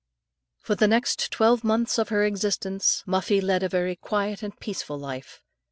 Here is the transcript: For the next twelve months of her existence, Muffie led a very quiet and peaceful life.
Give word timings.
For 0.57 0.73
the 0.73 0.87
next 0.87 1.29
twelve 1.29 1.63
months 1.63 1.99
of 1.99 2.09
her 2.09 2.25
existence, 2.25 3.03
Muffie 3.05 3.39
led 3.39 3.61
a 3.61 3.69
very 3.69 3.95
quiet 3.95 4.41
and 4.41 4.59
peaceful 4.59 4.97
life. 4.97 5.43